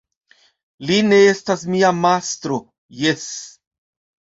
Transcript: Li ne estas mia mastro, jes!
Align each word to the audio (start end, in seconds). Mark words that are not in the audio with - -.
Li 0.91 0.97
ne 1.09 1.19
estas 1.33 1.67
mia 1.75 1.93
mastro, 1.99 2.59
jes! 3.05 3.31